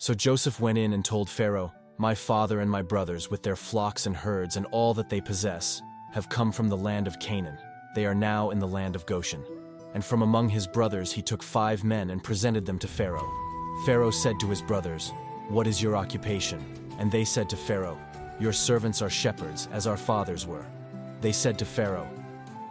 So 0.00 0.14
Joseph 0.14 0.58
went 0.60 0.78
in 0.78 0.94
and 0.94 1.04
told 1.04 1.28
Pharaoh, 1.28 1.74
My 1.98 2.14
father 2.14 2.60
and 2.60 2.70
my 2.70 2.80
brothers, 2.80 3.30
with 3.30 3.42
their 3.42 3.54
flocks 3.54 4.06
and 4.06 4.16
herds 4.16 4.56
and 4.56 4.64
all 4.70 4.94
that 4.94 5.10
they 5.10 5.20
possess, 5.20 5.82
have 6.12 6.30
come 6.30 6.52
from 6.52 6.70
the 6.70 6.76
land 6.76 7.06
of 7.06 7.20
Canaan. 7.20 7.58
They 7.94 8.06
are 8.06 8.14
now 8.14 8.48
in 8.48 8.58
the 8.58 8.66
land 8.66 8.96
of 8.96 9.04
Goshen. 9.04 9.44
And 9.92 10.02
from 10.02 10.22
among 10.22 10.48
his 10.48 10.66
brothers 10.66 11.12
he 11.12 11.20
took 11.20 11.42
five 11.42 11.84
men 11.84 12.08
and 12.08 12.24
presented 12.24 12.64
them 12.64 12.78
to 12.78 12.88
Pharaoh. 12.88 13.30
Pharaoh 13.84 14.10
said 14.10 14.40
to 14.40 14.46
his 14.46 14.62
brothers, 14.62 15.12
What 15.50 15.66
is 15.66 15.82
your 15.82 15.98
occupation? 15.98 16.64
And 16.98 17.12
they 17.12 17.26
said 17.26 17.50
to 17.50 17.56
Pharaoh, 17.56 17.98
Your 18.38 18.54
servants 18.54 19.02
are 19.02 19.10
shepherds, 19.10 19.68
as 19.70 19.86
our 19.86 19.98
fathers 19.98 20.46
were. 20.46 20.64
They 21.20 21.32
said 21.32 21.58
to 21.58 21.66
Pharaoh, 21.66 22.08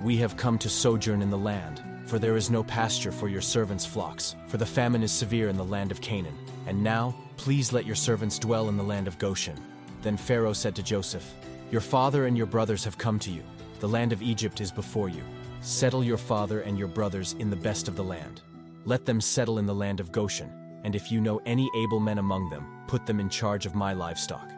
We 0.00 0.16
have 0.16 0.38
come 0.38 0.56
to 0.56 0.70
sojourn 0.70 1.20
in 1.20 1.28
the 1.28 1.36
land, 1.36 1.82
for 2.10 2.18
there 2.18 2.36
is 2.36 2.50
no 2.50 2.64
pasture 2.64 3.12
for 3.12 3.28
your 3.28 3.40
servants' 3.40 3.86
flocks, 3.86 4.34
for 4.48 4.56
the 4.56 4.66
famine 4.66 5.04
is 5.04 5.12
severe 5.12 5.48
in 5.48 5.56
the 5.56 5.64
land 5.64 5.92
of 5.92 6.00
Canaan. 6.00 6.36
And 6.66 6.82
now, 6.82 7.14
please 7.36 7.72
let 7.72 7.86
your 7.86 7.94
servants 7.94 8.36
dwell 8.36 8.68
in 8.68 8.76
the 8.76 8.82
land 8.82 9.06
of 9.06 9.16
Goshen. 9.16 9.56
Then 10.02 10.16
Pharaoh 10.16 10.52
said 10.52 10.74
to 10.74 10.82
Joseph, 10.82 11.32
Your 11.70 11.80
father 11.80 12.26
and 12.26 12.36
your 12.36 12.48
brothers 12.48 12.82
have 12.82 12.98
come 12.98 13.20
to 13.20 13.30
you. 13.30 13.44
The 13.78 13.88
land 13.88 14.12
of 14.12 14.22
Egypt 14.22 14.60
is 14.60 14.72
before 14.72 15.08
you. 15.08 15.22
Settle 15.60 16.02
your 16.02 16.16
father 16.16 16.62
and 16.62 16.76
your 16.76 16.88
brothers 16.88 17.36
in 17.38 17.48
the 17.48 17.54
best 17.54 17.86
of 17.86 17.94
the 17.94 18.02
land. 18.02 18.40
Let 18.84 19.06
them 19.06 19.20
settle 19.20 19.58
in 19.58 19.66
the 19.66 19.72
land 19.72 20.00
of 20.00 20.10
Goshen, 20.10 20.50
and 20.82 20.96
if 20.96 21.12
you 21.12 21.20
know 21.20 21.40
any 21.46 21.70
able 21.76 22.00
men 22.00 22.18
among 22.18 22.50
them, 22.50 22.66
put 22.88 23.06
them 23.06 23.20
in 23.20 23.28
charge 23.28 23.66
of 23.66 23.76
my 23.76 23.92
livestock. 23.92 24.50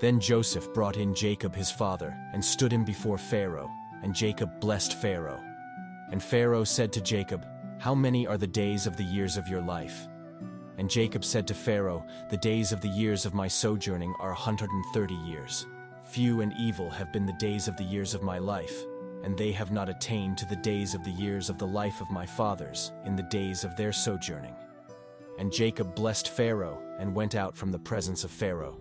Then 0.00 0.18
Joseph 0.18 0.74
brought 0.74 0.96
in 0.96 1.14
Jacob 1.14 1.54
his 1.54 1.70
father, 1.70 2.12
and 2.32 2.44
stood 2.44 2.72
him 2.72 2.84
before 2.84 3.18
Pharaoh, 3.18 3.70
and 4.02 4.12
Jacob 4.12 4.58
blessed 4.58 4.94
Pharaoh. 4.94 5.40
And 6.14 6.22
Pharaoh 6.22 6.62
said 6.62 6.92
to 6.92 7.00
Jacob, 7.00 7.44
How 7.80 7.92
many 7.92 8.24
are 8.24 8.38
the 8.38 8.46
days 8.46 8.86
of 8.86 8.96
the 8.96 9.02
years 9.02 9.36
of 9.36 9.48
your 9.48 9.60
life? 9.60 10.06
And 10.78 10.88
Jacob 10.88 11.24
said 11.24 11.44
to 11.48 11.54
Pharaoh, 11.54 12.06
The 12.30 12.36
days 12.36 12.70
of 12.70 12.80
the 12.80 12.88
years 12.88 13.26
of 13.26 13.34
my 13.34 13.48
sojourning 13.48 14.14
are 14.20 14.30
a 14.30 14.36
hundred 14.36 14.70
and 14.70 14.84
thirty 14.94 15.16
years. 15.26 15.66
Few 16.04 16.40
and 16.40 16.52
evil 16.56 16.88
have 16.88 17.12
been 17.12 17.26
the 17.26 17.32
days 17.40 17.66
of 17.66 17.76
the 17.76 17.82
years 17.82 18.14
of 18.14 18.22
my 18.22 18.38
life, 18.38 18.84
and 19.24 19.36
they 19.36 19.50
have 19.50 19.72
not 19.72 19.88
attained 19.88 20.38
to 20.38 20.46
the 20.46 20.54
days 20.54 20.94
of 20.94 21.02
the 21.02 21.10
years 21.10 21.50
of 21.50 21.58
the 21.58 21.66
life 21.66 22.00
of 22.00 22.12
my 22.12 22.24
fathers 22.24 22.92
in 23.04 23.16
the 23.16 23.24
days 23.24 23.64
of 23.64 23.74
their 23.74 23.92
sojourning. 23.92 24.54
And 25.40 25.52
Jacob 25.52 25.96
blessed 25.96 26.28
Pharaoh 26.28 26.80
and 27.00 27.12
went 27.12 27.34
out 27.34 27.56
from 27.56 27.72
the 27.72 27.78
presence 27.80 28.22
of 28.22 28.30
Pharaoh. 28.30 28.78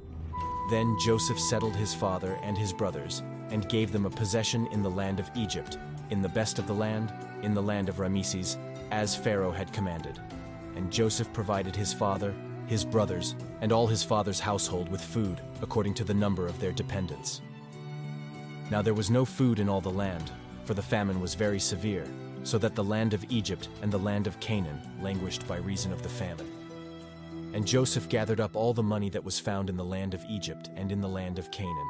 Then 0.69 0.95
Joseph 1.03 1.39
settled 1.39 1.75
his 1.75 1.95
father 1.95 2.37
and 2.43 2.55
his 2.55 2.73
brothers, 2.73 3.23
and 3.49 3.67
gave 3.69 3.91
them 3.91 4.05
a 4.05 4.11
possession 4.11 4.67
in 4.67 4.83
the 4.83 4.91
land 4.91 5.19
of 5.19 5.31
Egypt, 5.35 5.79
in 6.13 6.21
the 6.21 6.29
best 6.29 6.59
of 6.59 6.67
the 6.67 6.73
land, 6.73 7.11
in 7.41 7.55
the 7.55 7.61
land 7.61 7.89
of 7.89 7.99
Rameses, 7.99 8.57
as 8.91 9.15
Pharaoh 9.15 9.51
had 9.51 9.73
commanded. 9.73 10.19
And 10.75 10.91
Joseph 10.91 11.33
provided 11.33 11.75
his 11.75 11.91
father, 11.91 12.35
his 12.67 12.85
brothers, 12.85 13.35
and 13.61 13.71
all 13.71 13.87
his 13.87 14.03
father's 14.03 14.39
household 14.39 14.89
with 14.89 15.01
food, 15.01 15.41
according 15.63 15.95
to 15.95 16.03
the 16.03 16.13
number 16.13 16.45
of 16.45 16.59
their 16.59 16.71
dependents. 16.71 17.41
Now 18.69 18.83
there 18.83 18.93
was 18.93 19.09
no 19.09 19.25
food 19.25 19.59
in 19.59 19.67
all 19.67 19.81
the 19.81 19.89
land, 19.89 20.31
for 20.65 20.75
the 20.75 20.83
famine 20.83 21.19
was 21.19 21.33
very 21.33 21.59
severe, 21.59 22.05
so 22.43 22.59
that 22.59 22.75
the 22.75 22.83
land 22.83 23.15
of 23.15 23.25
Egypt 23.29 23.69
and 23.81 23.91
the 23.91 23.97
land 23.97 24.27
of 24.27 24.39
Canaan 24.39 24.81
languished 25.01 25.47
by 25.47 25.57
reason 25.57 25.91
of 25.91 26.03
the 26.03 26.09
famine. 26.09 26.49
And 27.53 27.65
Joseph 27.65 28.07
gathered 28.07 28.39
up 28.39 28.55
all 28.55 28.73
the 28.73 28.83
money 28.83 29.09
that 29.09 29.23
was 29.23 29.39
found 29.39 29.67
in 29.67 29.77
the 29.77 29.83
land 29.83 30.13
of 30.13 30.23
Egypt 30.29 30.69
and 30.75 30.91
in 30.91 31.01
the 31.01 31.09
land 31.09 31.39
of 31.39 31.49
Canaan, 31.49 31.89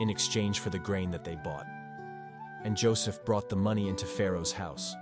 in 0.00 0.08
exchange 0.08 0.60
for 0.60 0.70
the 0.70 0.78
grain 0.78 1.10
that 1.10 1.24
they 1.24 1.36
bought. 1.36 1.66
And 2.64 2.76
Joseph 2.76 3.24
brought 3.24 3.48
the 3.48 3.56
money 3.56 3.88
into 3.88 4.06
Pharaoh's 4.06 4.52
house. 4.52 4.94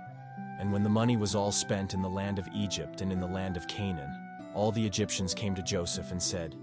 And 0.59 0.71
when 0.71 0.83
the 0.83 0.89
money 0.89 1.17
was 1.17 1.35
all 1.35 1.51
spent 1.51 1.93
in 1.93 2.01
the 2.01 2.09
land 2.09 2.39
of 2.39 2.47
Egypt 2.53 3.01
and 3.01 3.11
in 3.11 3.19
the 3.19 3.27
land 3.27 3.57
of 3.57 3.67
Canaan, 3.67 4.13
all 4.53 4.71
the 4.71 4.85
Egyptians 4.85 5.33
came 5.33 5.53
to 5.55 5.61
Joseph 5.61 6.11
and 6.11 6.21
said, 6.21 6.55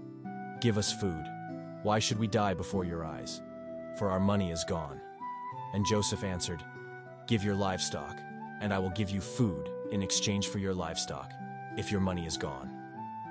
Give 0.59 0.77
us 0.77 0.91
food. 0.91 1.25
Why 1.83 1.99
should 1.99 2.19
we 2.19 2.27
die 2.27 2.53
before 2.53 2.83
your 2.83 3.05
eyes? 3.05 3.41
For 3.97 4.09
our 4.09 4.19
money 4.19 4.51
is 4.51 4.65
gone. 4.65 4.99
And 5.73 5.85
Joseph 5.85 6.23
answered, 6.23 6.63
Give 7.27 7.43
your 7.43 7.55
livestock, 7.55 8.17
and 8.61 8.73
I 8.73 8.79
will 8.79 8.89
give 8.89 9.09
you 9.09 9.21
food 9.21 9.69
in 9.91 10.01
exchange 10.01 10.47
for 10.47 10.59
your 10.59 10.73
livestock, 10.73 11.31
if 11.77 11.91
your 11.91 12.01
money 12.01 12.25
is 12.25 12.37
gone. 12.37 12.71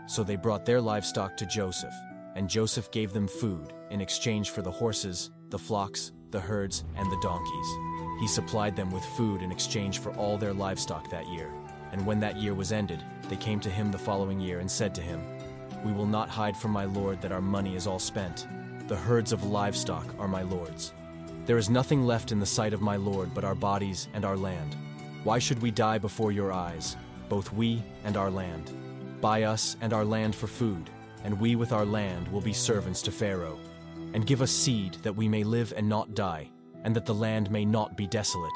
So 0.07 0.23
they 0.23 0.37
brought 0.37 0.65
their 0.65 0.81
livestock 0.81 1.37
to 1.39 1.47
Joseph, 1.47 1.95
and 2.35 2.49
Joseph 2.49 2.91
gave 2.91 3.13
them 3.13 3.29
food 3.29 3.73
in 3.91 4.01
exchange 4.01 4.51
for 4.51 4.63
the 4.63 4.71
horses, 4.71 5.31
the 5.51 5.59
flocks, 5.59 6.13
the 6.35 6.41
herds, 6.41 6.85
and 6.97 7.11
the 7.11 7.21
donkeys. 7.23 7.79
He 8.21 8.27
supplied 8.27 8.77
them 8.77 8.91
with 8.91 9.05
food 9.05 9.41
in 9.41 9.51
exchange 9.51 10.01
for 10.01 10.13
all 10.17 10.37
their 10.37 10.53
livestock 10.53 11.09
that 11.09 11.29
year. 11.29 11.51
And 11.93 12.05
when 12.05 12.21
that 12.21 12.37
year 12.37 12.55
was 12.55 12.73
ended, 12.73 13.03
they 13.29 13.37
came 13.37 13.61
to 13.61 13.71
him 13.71 13.91
the 13.91 13.99
following 13.99 14.41
year 14.41 14.59
and 14.59 14.71
said 14.71 14.95
to 14.97 15.01
him, 15.01 15.23
We 15.85 15.93
will 15.93 16.07
not 16.07 16.29
hide 16.29 16.57
from 16.57 16.73
my 16.73 16.85
lord 16.87 17.23
that 17.23 17.33
our 17.33 17.41
money 17.41 17.77
is 17.77 17.87
all 17.87 18.01
spent. 18.01 18.49
The 18.89 18.97
herds 18.97 19.33
of 19.33 19.45
livestock 19.45 20.07
are 20.19 20.29
my 20.29 20.43
lord's. 20.43 20.93
There 21.47 21.57
is 21.57 21.71
nothing 21.71 22.03
left 22.03 22.33
in 22.33 22.41
the 22.41 22.47
sight 22.47 22.73
of 22.73 22.83
my 22.83 22.97
lord 22.97 23.33
but 23.33 23.45
our 23.45 23.55
bodies 23.55 24.09
and 24.13 24.25
our 24.25 24.37
land. 24.37 24.77
Why 25.23 25.39
should 25.39 25.63
we 25.63 25.71
die 25.71 25.99
before 25.99 26.33
your 26.33 26.53
eyes, 26.53 26.97
both 27.29 27.53
we 27.53 27.83
and 28.03 28.17
our 28.17 28.31
land? 28.31 28.73
Buy 29.21 29.45
us 29.45 29.77
and 29.81 29.93
our 29.93 30.05
land 30.05 30.35
for 30.35 30.49
food, 30.49 30.91
and 31.23 31.41
we 31.41 31.55
with 31.55 31.73
our 31.73 31.87
land 31.87 32.27
will 32.29 32.41
be 32.41 32.53
servants 32.53 33.03
to 33.03 33.13
Pharaoh. 33.13 33.59
And 34.15 34.27
give 34.27 34.41
us 34.41 34.51
seed 34.51 34.95
that 35.03 35.15
we 35.15 35.29
may 35.29 35.45
live 35.45 35.75
and 35.77 35.89
not 35.89 36.15
die, 36.15 36.51
and 36.85 36.95
that 36.97 37.05
the 37.05 37.15
land 37.15 37.51
may 37.51 37.65
not 37.65 37.97
be 37.97 38.07
desolate. 38.07 38.53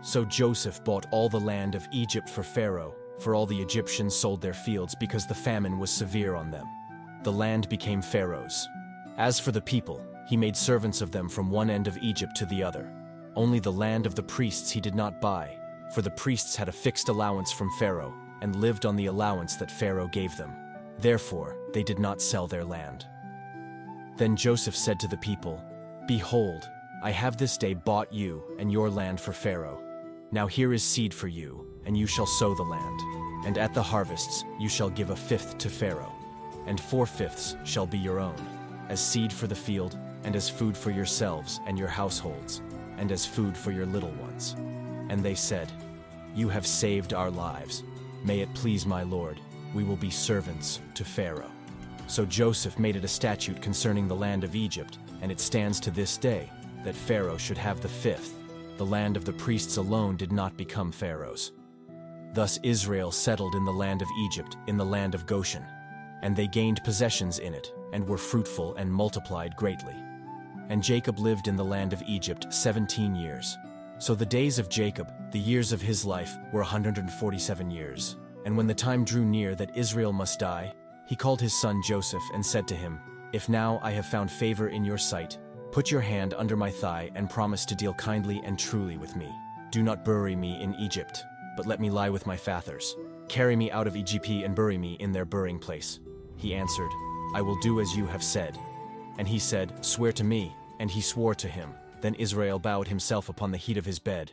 So 0.00 0.24
Joseph 0.24 0.82
bought 0.84 1.06
all 1.10 1.28
the 1.28 1.40
land 1.40 1.74
of 1.74 1.86
Egypt 1.92 2.28
for 2.28 2.42
Pharaoh, 2.42 2.94
for 3.18 3.34
all 3.34 3.46
the 3.46 3.60
Egyptians 3.60 4.14
sold 4.14 4.40
their 4.40 4.54
fields 4.54 4.94
because 4.98 5.26
the 5.26 5.34
famine 5.34 5.78
was 5.78 5.90
severe 5.90 6.34
on 6.34 6.50
them. 6.50 6.66
The 7.22 7.32
land 7.32 7.68
became 7.68 8.00
Pharaoh's. 8.00 8.66
As 9.18 9.38
for 9.38 9.52
the 9.52 9.60
people, 9.60 10.02
he 10.26 10.36
made 10.36 10.56
servants 10.56 11.02
of 11.02 11.10
them 11.10 11.28
from 11.28 11.50
one 11.50 11.68
end 11.68 11.86
of 11.86 11.98
Egypt 11.98 12.34
to 12.36 12.46
the 12.46 12.62
other. 12.62 12.90
Only 13.36 13.58
the 13.58 13.72
land 13.72 14.06
of 14.06 14.14
the 14.14 14.22
priests 14.22 14.70
he 14.70 14.80
did 14.80 14.94
not 14.94 15.20
buy, 15.20 15.58
for 15.94 16.00
the 16.00 16.10
priests 16.12 16.56
had 16.56 16.68
a 16.68 16.72
fixed 16.72 17.08
allowance 17.08 17.52
from 17.52 17.70
Pharaoh, 17.78 18.14
and 18.40 18.56
lived 18.56 18.86
on 18.86 18.96
the 18.96 19.06
allowance 19.06 19.56
that 19.56 19.70
Pharaoh 19.70 20.08
gave 20.08 20.34
them. 20.36 20.54
Therefore, 20.98 21.56
they 21.74 21.82
did 21.82 21.98
not 21.98 22.22
sell 22.22 22.46
their 22.46 22.64
land. 22.64 23.04
Then 24.20 24.36
Joseph 24.36 24.76
said 24.76 25.00
to 25.00 25.08
the 25.08 25.16
people, 25.16 25.64
Behold, 26.06 26.68
I 27.02 27.10
have 27.10 27.38
this 27.38 27.56
day 27.56 27.72
bought 27.72 28.12
you 28.12 28.42
and 28.58 28.70
your 28.70 28.90
land 28.90 29.18
for 29.18 29.32
Pharaoh. 29.32 29.82
Now 30.30 30.46
here 30.46 30.74
is 30.74 30.82
seed 30.82 31.14
for 31.14 31.26
you, 31.26 31.66
and 31.86 31.96
you 31.96 32.06
shall 32.06 32.26
sow 32.26 32.54
the 32.54 32.62
land. 32.62 33.00
And 33.46 33.56
at 33.56 33.72
the 33.72 33.82
harvests 33.82 34.44
you 34.58 34.68
shall 34.68 34.90
give 34.90 35.08
a 35.08 35.16
fifth 35.16 35.56
to 35.56 35.70
Pharaoh, 35.70 36.12
and 36.66 36.78
four 36.78 37.06
fifths 37.06 37.56
shall 37.64 37.86
be 37.86 37.96
your 37.96 38.20
own, 38.20 38.36
as 38.90 39.00
seed 39.00 39.32
for 39.32 39.46
the 39.46 39.54
field, 39.54 39.96
and 40.24 40.36
as 40.36 40.50
food 40.50 40.76
for 40.76 40.90
yourselves 40.90 41.58
and 41.66 41.78
your 41.78 41.88
households, 41.88 42.60
and 42.98 43.10
as 43.12 43.24
food 43.24 43.56
for 43.56 43.70
your 43.70 43.86
little 43.86 44.12
ones. 44.20 44.54
And 45.08 45.22
they 45.22 45.34
said, 45.34 45.72
You 46.34 46.50
have 46.50 46.66
saved 46.66 47.14
our 47.14 47.30
lives. 47.30 47.84
May 48.22 48.40
it 48.40 48.52
please 48.52 48.84
my 48.84 49.02
Lord, 49.02 49.40
we 49.72 49.82
will 49.82 49.96
be 49.96 50.10
servants 50.10 50.82
to 50.92 51.06
Pharaoh. 51.06 51.50
So 52.10 52.26
Joseph 52.26 52.76
made 52.76 52.96
it 52.96 53.04
a 53.04 53.08
statute 53.08 53.62
concerning 53.62 54.08
the 54.08 54.16
land 54.16 54.42
of 54.42 54.56
Egypt, 54.56 54.98
and 55.22 55.30
it 55.30 55.38
stands 55.38 55.78
to 55.78 55.92
this 55.92 56.16
day, 56.16 56.50
that 56.82 56.96
Pharaoh 56.96 57.36
should 57.36 57.56
have 57.56 57.80
the 57.80 57.88
fifth. 57.88 58.34
The 58.78 58.84
land 58.84 59.16
of 59.16 59.24
the 59.24 59.32
priests 59.32 59.76
alone 59.76 60.16
did 60.16 60.32
not 60.32 60.56
become 60.56 60.90
Pharaoh's. 60.90 61.52
Thus 62.34 62.58
Israel 62.64 63.12
settled 63.12 63.54
in 63.54 63.64
the 63.64 63.72
land 63.72 64.02
of 64.02 64.08
Egypt, 64.24 64.56
in 64.66 64.76
the 64.76 64.84
land 64.84 65.14
of 65.14 65.24
Goshen. 65.24 65.64
And 66.22 66.34
they 66.34 66.48
gained 66.48 66.82
possessions 66.82 67.38
in 67.38 67.54
it, 67.54 67.72
and 67.92 68.04
were 68.04 68.18
fruitful 68.18 68.74
and 68.74 68.92
multiplied 68.92 69.54
greatly. 69.54 69.94
And 70.68 70.82
Jacob 70.82 71.20
lived 71.20 71.46
in 71.46 71.54
the 71.54 71.64
land 71.64 71.92
of 71.92 72.02
Egypt 72.08 72.52
seventeen 72.52 73.14
years. 73.14 73.56
So 73.98 74.16
the 74.16 74.26
days 74.26 74.58
of 74.58 74.68
Jacob, 74.68 75.12
the 75.30 75.38
years 75.38 75.70
of 75.70 75.80
his 75.80 76.04
life, 76.04 76.36
were 76.52 76.62
a 76.62 76.64
147 76.64 77.70
years. 77.70 78.16
And 78.44 78.56
when 78.56 78.66
the 78.66 78.74
time 78.74 79.04
drew 79.04 79.24
near 79.24 79.54
that 79.54 79.76
Israel 79.76 80.12
must 80.12 80.40
die, 80.40 80.74
he 81.10 81.16
called 81.16 81.40
his 81.40 81.52
son 81.52 81.82
Joseph 81.82 82.22
and 82.32 82.46
said 82.46 82.68
to 82.68 82.76
him, 82.76 83.00
If 83.32 83.48
now 83.48 83.80
I 83.82 83.90
have 83.90 84.06
found 84.06 84.30
favor 84.30 84.68
in 84.68 84.84
your 84.84 84.96
sight, 84.96 85.38
put 85.72 85.90
your 85.90 86.00
hand 86.00 86.34
under 86.34 86.56
my 86.56 86.70
thigh 86.70 87.10
and 87.16 87.28
promise 87.28 87.66
to 87.66 87.74
deal 87.74 87.92
kindly 87.94 88.40
and 88.44 88.56
truly 88.56 88.96
with 88.96 89.16
me. 89.16 89.28
Do 89.72 89.82
not 89.82 90.04
bury 90.04 90.36
me 90.36 90.62
in 90.62 90.72
Egypt, 90.76 91.24
but 91.56 91.66
let 91.66 91.80
me 91.80 91.90
lie 91.90 92.10
with 92.10 92.28
my 92.28 92.36
fathers. 92.36 92.94
Carry 93.28 93.56
me 93.56 93.72
out 93.72 93.88
of 93.88 93.96
Egypt 93.96 94.28
and 94.28 94.54
bury 94.54 94.78
me 94.78 94.94
in 95.00 95.10
their 95.10 95.24
burying 95.24 95.58
place. 95.58 95.98
He 96.36 96.54
answered, 96.54 96.92
I 97.34 97.42
will 97.42 97.58
do 97.58 97.80
as 97.80 97.96
you 97.96 98.06
have 98.06 98.22
said. 98.22 98.56
And 99.18 99.26
he 99.26 99.40
said, 99.40 99.84
Swear 99.84 100.12
to 100.12 100.22
me. 100.22 100.54
And 100.78 100.88
he 100.88 101.00
swore 101.00 101.34
to 101.34 101.48
him. 101.48 101.74
Then 102.02 102.14
Israel 102.14 102.60
bowed 102.60 102.86
himself 102.86 103.28
upon 103.28 103.50
the 103.50 103.58
heat 103.58 103.76
of 103.76 103.84
his 103.84 103.98
bed, 103.98 104.32